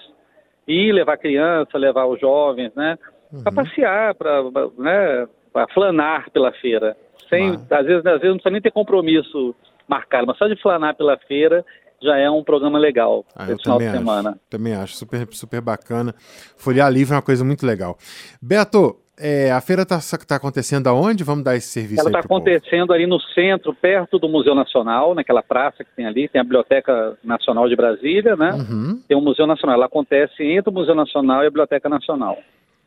e 0.66 0.92
levar 0.92 1.16
criança, 1.16 1.78
levar 1.78 2.06
os 2.06 2.20
jovens, 2.20 2.73
né? 2.75 2.99
Para 3.42 3.52
passear, 3.52 4.14
para 4.14 4.42
né, 4.78 5.26
pra 5.52 5.66
flanar 5.75 6.30
pela 6.30 6.52
feira. 6.52 6.96
Sem, 7.28 7.50
às, 7.70 7.85
vezes, 7.87 8.06
às 8.06 8.20
vezes 8.20 8.28
não 8.28 8.35
precisa 8.37 8.50
nem 8.50 8.61
ter 8.62 8.70
compromisso 8.70 9.54
marcado, 9.88 10.26
mas 10.26 10.38
só 10.38 10.46
de 10.46 10.61
flanar 10.61 10.94
pela 10.96 11.16
feira 11.18 11.64
já 12.02 12.16
é 12.18 12.30
um 12.30 12.44
programa 12.44 12.78
legal 12.78 13.25
Ah, 13.35 13.49
eu 13.50 13.58
final 13.58 13.78
de 13.78 13.87
acho. 13.87 13.96
semana. 13.96 14.38
Também 14.50 14.75
acho 14.75 14.94
super, 14.94 15.26
super 15.32 15.61
bacana. 15.61 16.14
Folhear 16.56 16.90
livro 16.92 17.14
é 17.14 17.16
uma 17.16 17.23
coisa 17.23 17.44
muito 17.44 17.66
legal. 17.66 17.96
Beto, 18.40 18.96
é, 19.18 19.50
a 19.50 19.61
feira 19.61 19.82
está 19.82 19.99
tá 20.26 20.37
acontecendo 20.37 20.88
aonde? 20.88 21.25
Vamos 21.25 21.44
dar 21.44 21.56
esse 21.56 21.68
serviço 21.68 22.00
Ela 22.00 22.11
está 22.11 22.20
pro 22.20 22.28
povo. 22.28 22.42
acontecendo 22.42 22.92
ali 22.92 23.06
no 23.06 23.20
centro, 23.20 23.75
perto 23.75 24.18
do 24.18 24.28
Museu 24.28 24.54
Nacional, 24.54 25.14
naquela 25.14 25.42
praça 25.42 25.82
que 25.82 25.90
tem 25.96 26.06
ali, 26.06 26.28
tem 26.28 26.40
a 26.40 26.44
Biblioteca 26.44 27.16
Nacional 27.25 27.68
de 27.68 27.76
Brasília, 27.76 28.37
né? 28.37 28.52
Uhum. 28.52 29.00
Tem 29.08 29.16
o 29.16 29.20
Museu 29.20 29.46
Nacional. 29.46 29.76
Ela 29.76 29.87
acontece 29.87 30.42
entre 30.42 30.70
o 30.70 30.73
Museu 30.73 30.94
Nacional 30.94 31.42
e 31.42 31.46
a 31.46 31.50
Biblioteca 31.50 31.88
Nacional. 31.88 32.38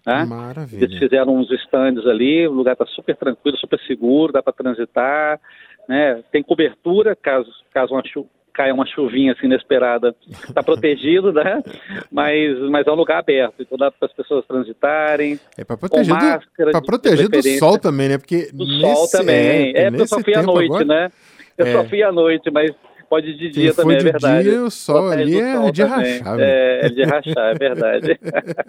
Né? 0.05 0.17
Eles 0.19 0.29
Maravilha. 0.29 0.99
fizeram 0.99 1.35
uns 1.35 1.51
estandes 1.51 2.05
ali, 2.05 2.47
o 2.47 2.53
lugar 2.53 2.73
está 2.73 2.85
super 2.85 3.15
tranquilo, 3.15 3.57
super 3.57 3.79
seguro, 3.81 4.31
dá 4.31 4.41
para 4.41 4.53
transitar, 4.53 5.39
né? 5.87 6.23
Tem 6.31 6.43
cobertura, 6.43 7.15
caso, 7.15 7.49
caso 7.73 7.93
uma 7.93 8.03
chu 8.05 8.25
caia 8.59 8.73
uma 8.73 8.85
chuvinha 8.85 9.31
assim 9.31 9.45
inesperada, 9.45 10.13
está 10.49 10.61
protegido, 10.61 11.31
né? 11.31 11.63
Mas, 12.11 12.59
mas 12.69 12.85
é 12.85 12.91
um 12.91 12.95
lugar 12.95 13.19
aberto, 13.19 13.55
então 13.61 13.77
dá 13.77 13.89
para 13.89 14.05
as 14.05 14.13
pessoas 14.13 14.45
transitarem. 14.45 15.39
É 15.57 15.63
para 15.63 15.77
proteger, 15.77 16.13
com 16.13 16.19
do, 16.19 16.25
máscara 16.25 16.71
de 16.73 16.85
proteger 16.85 17.29
do 17.29 17.41
sol 17.57 17.79
também, 17.79 18.09
né? 18.09 18.17
Porque 18.17 18.49
Do 18.51 18.65
sol 18.65 19.07
também. 19.09 19.71
É, 19.73 19.89
porque 19.89 20.01
eu 20.01 20.07
só 20.07 20.19
fui 20.19 20.35
à 20.35 20.43
noite, 20.43 20.65
agora, 20.65 20.85
né? 20.85 21.11
Eu 21.57 21.65
É. 21.67 21.71
só 21.71 21.85
fui 21.85 22.03
à 22.03 22.11
noite, 22.11 22.51
mas 22.51 22.71
pode 23.09 23.33
de 23.33 23.49
Quem 23.49 23.63
dia 23.63 23.73
for 23.73 23.81
também, 23.81 23.97
é 23.97 24.03
verdade. 24.03 24.49
dia, 24.49 24.63
o 24.63 24.69
sol 24.69 25.09
ali 25.09 25.39
é 25.39 25.55
sol 25.55 25.71
de 25.71 25.81
também. 25.83 26.19
rachar. 26.19 26.39
É, 26.39 26.85
é 26.85 26.89
de 26.89 27.03
rachar, 27.03 27.49
é 27.49 27.55
verdade. 27.55 28.19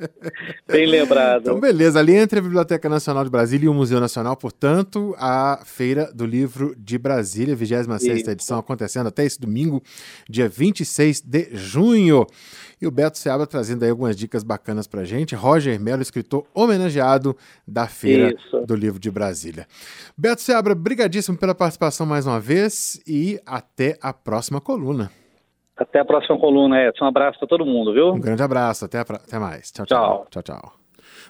Bem 0.67 0.87
lembrado. 0.87 1.43
Então, 1.43 1.61
beleza. 1.61 1.99
Ali 1.99 2.15
entre 2.15 2.39
a 2.39 2.43
Biblioteca 2.43 2.89
Nacional 2.89 3.23
de 3.25 3.31
Brasília 3.31 3.67
e 3.67 3.69
o 3.69 3.75
Museu 3.75 4.01
Nacional, 4.01 4.37
portanto, 4.37 5.15
a 5.19 5.61
Feira 5.65 6.11
do 6.15 6.25
Livro 6.25 6.75
de 6.79 6.97
Brasília, 6.99 7.55
26 7.55 8.21
Isso. 8.21 8.31
edição, 8.31 8.59
acontecendo 8.59 9.09
até 9.09 9.25
esse 9.25 9.39
domingo, 9.39 9.83
dia 10.29 10.49
26 10.49 11.21
de 11.21 11.49
junho. 11.53 12.27
E 12.81 12.87
o 12.87 12.91
Beto 12.91 13.19
Seabra 13.19 13.47
trazendo 13.47 13.83
aí 13.83 13.91
algumas 13.91 14.17
dicas 14.17 14.43
bacanas 14.43 14.87
pra 14.87 15.05
gente. 15.05 15.35
Roger 15.35 15.79
Melo, 15.79 16.01
escritor 16.01 16.47
homenageado 16.55 17.37
da 17.69 17.87
Feira 17.87 18.35
Isso. 18.35 18.65
do 18.67 18.75
Livro 18.75 18.99
de 18.99 19.11
Brasília. 19.11 19.67
Beto 20.17 20.41
Seabra, 20.41 20.75
brigadíssimo 20.75 21.37
pela 21.37 21.55
participação 21.55 22.07
mais 22.07 22.27
uma 22.27 22.41
vez 22.41 22.99
e 23.07 23.39
até 23.45 23.99
a 24.01 24.15
próxima 24.15 24.30
coluna. 24.61 25.11
Até 25.77 26.01
a 26.01 26.05
próxima 26.05 26.39
coluna, 26.39 26.77
Edson. 26.89 27.05
Um 27.07 27.09
abraço 27.09 27.39
para 27.39 27.49
todo 27.49 27.65
mundo, 27.65 27.93
viu? 27.95 28.13
Um 28.13 28.21
grande 28.21 28.43
abraço, 28.43 28.85
até, 28.85 29.03
pra- 29.03 29.17
até 29.17 29.39
mais. 29.39 29.71
Tchau, 29.71 29.87
tchau. 29.87 30.27
Tchau. 30.31 30.43
Tchau, 30.43 30.43
tchau. 30.43 30.73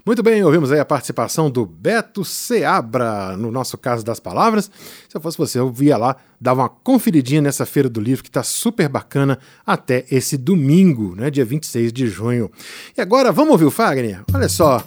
Muito 0.05 0.23
bem, 0.23 0.43
ouvimos 0.43 0.73
aí 0.73 0.81
a 0.81 0.85
participação 0.85 1.51
do 1.51 1.67
Beto 1.67 2.25
Seabra, 2.25 3.37
no 3.37 3.51
nosso 3.51 3.77
caso 3.77 4.03
das 4.05 4.19
palavras. 4.19 4.71
Se 5.09 5.15
eu 5.15 5.21
fosse 5.21 5.37
você, 5.37 5.59
eu 5.59 5.71
via 5.71 5.97
lá, 5.99 6.17
dava 6.41 6.63
uma 6.63 6.69
conferidinha 6.71 7.43
nessa 7.43 7.67
feira 7.67 7.89
do 7.89 8.01
livro 8.01 8.25
que 8.25 8.31
tá 8.31 8.43
super 8.43 8.89
bacana 8.89 9.39
até 9.67 10.07
esse 10.11 10.39
domingo, 10.39 11.15
né, 11.15 11.29
dia 11.31 11.45
26 11.45 11.93
de 11.93 12.07
junho. 12.07 12.51
E 12.97 13.01
agora, 13.01 13.31
vamos 13.31 13.53
ouvir 13.53 13.67
o 13.67 13.71
Fagner? 13.71 14.23
Olha 14.35 14.49
só, 14.49 14.83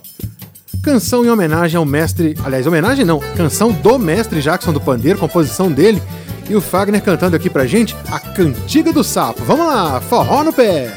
canção 0.83 1.23
em 1.23 1.29
homenagem 1.29 1.77
ao 1.77 1.85
mestre, 1.85 2.35
aliás, 2.43 2.67
homenagem 2.67 3.05
não, 3.05 3.19
canção 3.37 3.71
do 3.71 3.97
mestre 3.97 4.41
Jackson 4.41 4.73
do 4.73 4.81
Pandeiro, 4.81 5.17
composição 5.17 5.71
dele, 5.71 6.03
e 6.49 6.55
o 6.55 6.61
Fagner 6.61 7.01
cantando 7.01 7.37
aqui 7.37 7.49
pra 7.49 7.65
gente 7.65 7.95
a 8.11 8.19
Cantiga 8.19 8.91
do 8.91 9.01
Sapo. 9.01 9.41
Vamos 9.45 9.65
lá, 9.65 10.01
forró 10.01 10.43
no 10.43 10.51
pé! 10.51 10.91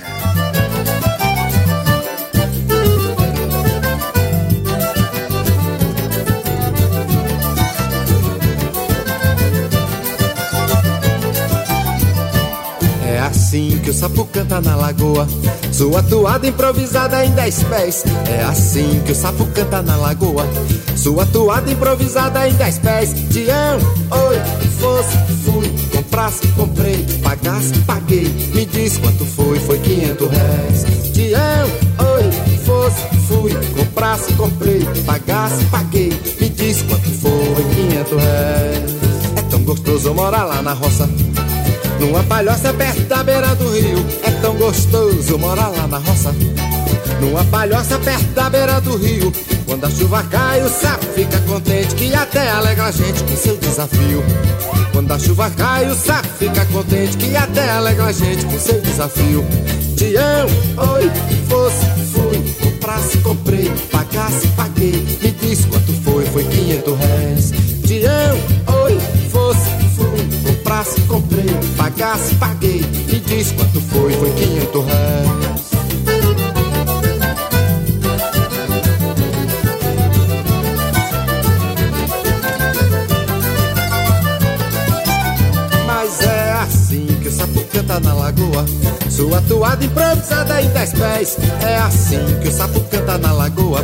Assim 13.56 13.78
que 13.82 13.90
o 13.90 13.94
sapo 13.94 14.24
canta 14.26 14.60
na 14.60 14.76
lagoa. 14.76 15.26
Sua 15.72 16.02
toada 16.02 16.46
improvisada 16.46 17.24
em 17.24 17.30
dez 17.30 17.62
pés. 17.62 18.04
É 18.28 18.42
assim 18.42 19.00
que 19.04 19.12
o 19.12 19.14
sapo 19.14 19.46
canta 19.46 19.82
na 19.82 19.96
lagoa. 19.96 20.46
Sua 20.94 21.24
toada 21.26 21.70
improvisada 21.70 22.46
em 22.46 22.52
dez 22.52 22.78
pés. 22.78 23.14
Tião, 23.30 23.78
oi, 24.10 24.36
fosse, 24.78 25.16
fui, 25.44 25.72
comprasse, 25.90 26.46
comprei, 26.48 27.06
pagasse, 27.22 27.72
paguei. 27.86 28.28
Me 28.54 28.66
diz 28.66 28.98
quanto 28.98 29.24
foi, 29.24 29.58
foi 29.60 29.78
quinhentos 29.78 30.28
réis. 30.28 31.12
Tião, 31.14 31.66
oi, 32.14 32.30
fosse, 32.64 33.02
fui, 33.26 33.52
comprasse, 33.74 34.32
comprei, 34.34 34.84
pagasse, 35.06 35.64
paguei. 35.66 36.12
Me 36.38 36.48
diz 36.50 36.82
quanto 36.82 37.10
foi, 37.10 37.64
quinhentos 37.74 38.22
réis. 38.22 38.96
É 39.36 39.42
tão 39.48 39.60
gostoso 39.60 40.12
morar 40.12 40.44
lá 40.44 40.60
na 40.60 40.74
roça. 40.74 41.08
Numa 42.00 42.22
palhoça 42.24 42.72
perto 42.74 43.00
da 43.02 43.22
beira 43.22 43.54
do 43.54 43.70
rio 43.70 44.06
É 44.22 44.30
tão 44.40 44.54
gostoso 44.56 45.38
morar 45.38 45.68
lá 45.68 45.86
na 45.86 45.98
roça. 45.98 46.34
Numa 47.20 47.44
palhoça 47.44 47.98
perto 47.98 48.26
da 48.34 48.50
beira 48.50 48.80
do 48.80 48.96
rio 48.96 49.32
Quando 49.64 49.84
a 49.84 49.90
chuva 49.90 50.22
cai 50.24 50.62
o 50.62 50.68
sapo 50.68 51.06
fica 51.14 51.38
contente 51.40 51.94
Que 51.94 52.14
até 52.14 52.50
alegra 52.50 52.84
a 52.84 52.90
gente 52.90 53.22
com 53.24 53.36
seu 53.36 53.56
desafio. 53.56 54.22
Quando 54.92 55.12
a 55.12 55.18
chuva 55.18 55.50
cai 55.50 55.90
o 55.90 55.94
sapo 55.94 56.28
fica 56.38 56.64
contente 56.66 57.16
Que 57.16 57.36
até 57.36 57.70
alegra 57.70 58.06
a 58.06 58.12
gente 58.12 58.44
com 58.44 58.58
seu 58.58 58.80
desafio. 58.80 59.44
Tião, 59.96 60.46
oi, 60.94 61.10
fosse, 61.48 61.86
fui 62.12 62.54
Comprasse, 62.60 63.18
comprei, 63.18 63.72
pagasse, 63.90 64.46
paguei. 64.48 64.92
Me 65.22 65.30
diz 65.32 65.64
quanto 65.64 65.92
foi, 66.04 66.24
foi 66.26 66.44
quinhentos 66.44 66.96
réis 66.98 67.65
pagasse, 71.96 72.34
paguei. 72.34 72.82
Me 72.82 73.20
diz 73.20 73.52
quanto 73.52 73.80
foi, 73.80 74.12
foi 74.12 74.30
quinhentos 74.32 74.84
réis. 74.84 75.62
Mas 85.86 86.20
é 86.20 86.52
assim 86.52 87.06
que 87.22 87.28
o 87.28 87.32
sapo 87.32 87.64
canta 87.72 88.00
na 88.00 88.14
lagoa. 88.14 88.64
Sua 89.08 89.40
toada 89.42 89.82
improvisada 89.82 90.60
em 90.60 90.68
dez 90.68 90.92
pés. 90.92 91.38
É 91.62 91.78
assim 91.78 92.20
que 92.42 92.48
o 92.48 92.52
sapo 92.52 92.80
canta 92.90 93.16
na 93.16 93.32
lagoa. 93.32 93.82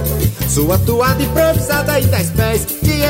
Sua 0.49 0.79
toada 0.81 1.23
improvisada 1.23 1.99
em 1.99 2.07
dez 2.07 2.31
pés. 2.31 2.67
Fui 2.83 3.03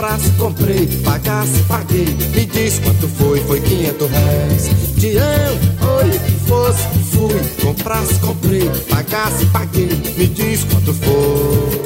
Comprasse, 0.00 0.30
comprei, 0.38 0.86
pagasse, 1.04 1.62
paguei. 1.68 2.06
Me 2.34 2.46
diz 2.46 2.78
quanto 2.78 3.06
foi, 3.06 3.38
foi 3.40 3.60
quinhentos 3.60 4.10
réis. 4.10 4.70
Tião, 4.98 5.58
oi, 5.98 6.20
fosse, 6.48 6.88
fui. 7.10 7.38
Comprasse, 7.62 8.14
comprei, 8.14 8.70
pagasse, 8.88 9.44
paguei. 9.52 9.90
Me 10.16 10.26
diz 10.26 10.64
quanto 10.64 10.94
foi. 10.94 11.82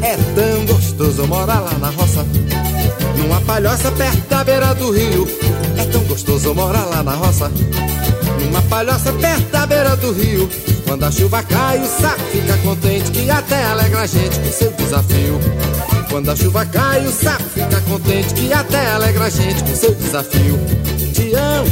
É 0.00 0.16
tão 0.34 0.64
gostoso 0.64 1.26
morar 1.26 1.60
lá 1.60 1.74
na 1.78 1.90
roça. 1.90 2.24
Numa 3.18 3.38
palhoça 3.42 3.92
perto 3.92 4.28
da 4.30 4.42
beira 4.42 4.74
do 4.74 4.90
rio. 4.92 5.28
É 5.76 5.84
tão 5.84 6.04
gostoso 6.04 6.54
morar 6.54 6.86
lá 6.86 7.02
na 7.02 7.16
roça. 7.16 7.52
Numa 8.40 8.62
palhoça 8.62 9.12
perto 9.12 9.50
da 9.50 9.66
beira 9.66 9.94
do 9.94 10.10
rio. 10.10 10.48
Quando 10.86 11.04
a 11.04 11.10
chuva 11.10 11.42
cai 11.42 11.82
o 11.82 11.86
sapo 11.86 12.22
fica 12.30 12.56
contente 12.58 13.10
Que 13.10 13.28
até 13.28 13.64
alegra 13.64 14.02
a 14.02 14.06
gente 14.06 14.38
com 14.38 14.52
seu 14.52 14.70
desafio 14.70 15.40
Quando 16.16 16.30
a 16.30 16.34
chuva 16.34 16.64
cai 16.64 17.06
o 17.06 17.12
sapo 17.12 17.44
fica 17.44 17.78
contente 17.82 18.32
Que 18.32 18.50
até 18.50 18.90
alegra 18.92 19.26
a 19.26 19.28
gente 19.28 19.62
com 19.62 19.76
seu 19.76 19.94
desafio. 19.94 20.58
Tião, 21.12 21.62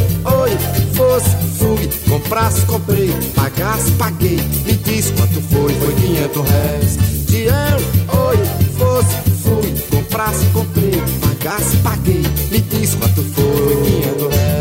oi, 0.42 0.50
fosse, 0.92 1.30
fui 1.56 1.88
Comprasse, 2.06 2.60
comprei, 2.66 3.10
pagasse, 3.34 3.90
paguei. 3.92 4.36
Me 4.66 4.74
diz 4.74 5.10
quanto 5.12 5.40
foi, 5.40 5.72
foi 5.76 5.94
quinhentos 5.94 6.46
réis. 6.46 6.98
Tião, 7.26 8.26
oi, 8.26 8.36
fosse, 8.76 9.16
fui 9.42 9.74
Comprasse, 9.90 10.44
comprei, 10.52 11.02
pagasse, 11.22 11.78
paguei. 11.78 12.22
Me 12.50 12.60
diz 12.60 12.94
quanto 12.96 13.22
foi, 13.22 13.82
quinhentos 13.82 14.28
réis 14.28 14.53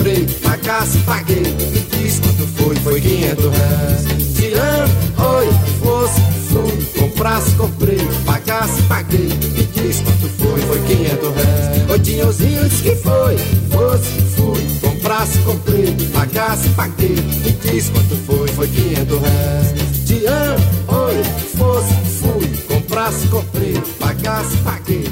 comprei, 0.00 0.26
pagasse, 0.42 0.98
paguei. 1.00 1.42
Me 1.42 1.80
diz 1.80 2.20
quanto 2.20 2.46
foi, 2.56 2.74
foi 2.76 3.00
500 3.00 3.44
reais. 3.44 4.04
Tirando, 4.34 4.90
oi, 5.18 5.48
fosse, 5.82 6.20
fui. 6.48 7.00
Comprasse, 7.00 7.50
comprei, 7.52 7.98
pagasse, 8.24 8.82
paguei. 8.82 9.28
Me 9.28 9.68
diz 9.74 10.00
quanto 10.00 10.28
foi, 10.38 10.60
foi 10.62 10.80
500 10.86 11.34
reais. 11.34 11.90
Oi, 11.90 11.98
Dinhozinho 11.98 12.68
disse 12.68 12.82
que 12.82 12.96
foi, 12.96 13.36
fosse, 13.70 14.10
fui. 14.36 14.80
Comprasse, 14.80 15.38
comprei, 15.40 15.94
pagasse, 16.12 16.68
paguei. 16.70 17.16
Me 17.44 17.52
diz 17.52 17.90
quanto 17.90 18.16
foi, 18.26 18.48
foi 18.48 18.68
500 18.68 19.20
reais. 19.20 19.74
Te 20.06 20.26
amo, 20.26 20.64
oi, 20.88 21.22
fosse, 21.58 21.94
comprei, 23.30 23.74
paguei. 23.98 25.04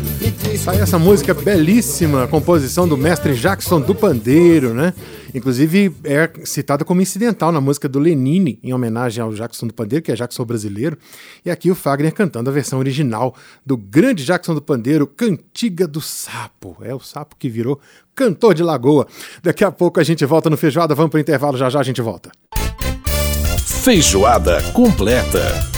Diz 0.42 0.60
Sai 0.60 0.80
essa 0.80 0.98
música 0.98 1.34
belíssima, 1.34 2.26
composição 2.28 2.86
do 2.86 2.96
mestre 2.96 3.34
Jackson 3.34 3.80
do 3.80 3.94
Pandeiro, 3.94 4.74
né? 4.74 4.92
Inclusive 5.34 5.94
é 6.04 6.30
citada 6.44 6.84
como 6.84 7.00
incidental 7.00 7.52
na 7.52 7.60
música 7.60 7.88
do 7.88 7.98
Lenine, 7.98 8.58
em 8.62 8.72
homenagem 8.72 9.22
ao 9.22 9.32
Jackson 9.32 9.66
do 9.66 9.74
Pandeiro, 9.74 10.04
que 10.04 10.12
é 10.12 10.14
Jackson 10.14 10.44
brasileiro. 10.44 10.96
E 11.44 11.50
aqui 11.50 11.70
o 11.70 11.74
Fagner 11.74 12.12
cantando 12.12 12.50
a 12.50 12.52
versão 12.52 12.78
original 12.78 13.34
do 13.64 13.76
grande 13.76 14.24
Jackson 14.24 14.54
do 14.54 14.62
Pandeiro, 14.62 15.06
Cantiga 15.06 15.86
do 15.86 16.00
Sapo. 16.00 16.76
É 16.82 16.94
o 16.94 17.00
sapo 17.00 17.36
que 17.38 17.48
virou 17.48 17.80
cantor 18.14 18.54
de 18.54 18.62
lagoa. 18.62 19.06
Daqui 19.42 19.64
a 19.64 19.70
pouco 19.70 20.00
a 20.00 20.04
gente 20.04 20.24
volta 20.24 20.48
no 20.48 20.56
Feijoada, 20.56 20.94
vamos 20.94 21.10
pro 21.10 21.20
intervalo, 21.20 21.56
já 21.56 21.68
já 21.68 21.80
a 21.80 21.84
gente 21.84 22.00
volta. 22.00 22.30
Feijoada 23.82 24.62
completa. 24.72 25.77